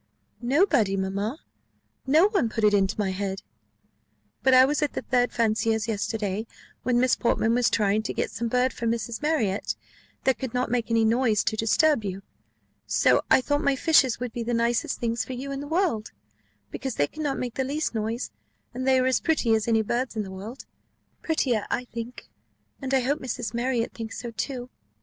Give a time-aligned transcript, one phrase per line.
[0.41, 1.37] "Nobody, mamma;
[2.07, 3.43] no one put it into my head.
[4.41, 6.47] But I was at the bird fancier's yesterday,
[6.81, 9.21] when Miss Portman was trying to get some bird for Mrs.
[9.21, 9.75] Marriott,
[10.23, 12.23] that could not make any noise to disturb you;
[12.87, 16.11] so I thought my fishes would be the nicest things for you in the world;
[16.71, 18.31] because they cannot make the least noise,
[18.73, 20.65] and they are as pretty as any birds in the world
[21.21, 22.27] prettier, I think
[22.81, 23.53] and I hope Mrs.
[23.53, 24.71] Marriott thinks so too."